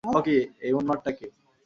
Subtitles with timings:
[0.61, 1.27] এই উন্মাদটা কে?